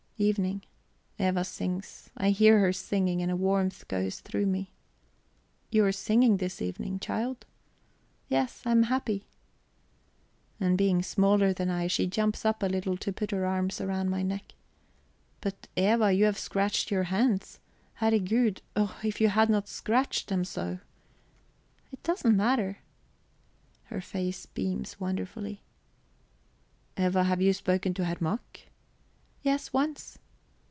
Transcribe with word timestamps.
Evening. 0.21 0.61
Eva 1.17 1.43
sings, 1.43 2.11
I 2.15 2.29
hear 2.29 2.59
her 2.59 2.71
singing, 2.71 3.23
and 3.23 3.31
a 3.31 3.35
warmth 3.35 3.87
goes 3.87 4.19
through 4.19 4.45
me. 4.45 4.71
"You 5.71 5.83
are 5.83 5.91
singing 5.91 6.37
this 6.37 6.61
evening, 6.61 6.99
child?" 6.99 7.43
"Yes, 8.27 8.61
I 8.63 8.69
am 8.69 8.83
happy." 8.83 9.25
And 10.59 10.77
being 10.77 11.01
smaller 11.01 11.53
than 11.53 11.71
I, 11.71 11.87
she 11.87 12.05
jumps 12.05 12.45
up 12.45 12.61
a 12.61 12.67
little 12.67 12.97
to 12.97 13.11
put 13.11 13.31
her 13.31 13.47
arms 13.47 13.81
round 13.81 14.11
my 14.11 14.21
neck. 14.21 14.53
"But, 15.41 15.67
Eva, 15.75 16.13
you 16.13 16.25
have 16.25 16.37
scratched 16.37 16.91
your 16.91 17.05
hands. 17.05 17.57
Herregud! 17.99 18.61
oh, 18.75 18.99
if 19.03 19.19
you 19.19 19.29
had 19.29 19.49
not 19.49 19.67
scratched 19.67 20.27
them 20.27 20.43
so!" 20.45 20.77
"It 21.91 22.03
doesn't 22.03 22.37
matter." 22.37 22.77
Her 23.85 24.01
face 24.01 24.45
beams 24.45 24.99
wonderfully. 24.99 25.63
"Eva, 26.95 27.23
have 27.23 27.41
you 27.41 27.53
spoken 27.53 27.95
to 27.95 28.05
Herr 28.05 28.17
Mack?" 28.19 28.67
"Yes, 29.43 29.73
once." 29.73 30.19